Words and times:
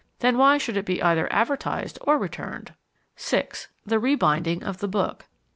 Then 0.17 0.35
why 0.39 0.57
should 0.57 0.77
it 0.77 0.85
be 0.85 0.99
either 0.99 1.31
advertised 1.31 1.99
or 2.01 2.17
returned? 2.17 2.73
(6) 3.17 3.67
The 3.85 3.99
rebinding 3.99 4.63
of 4.63 4.79
the 4.79 4.87
book. 4.87 5.27